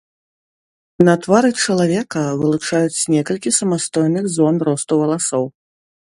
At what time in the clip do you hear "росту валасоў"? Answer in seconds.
4.69-5.45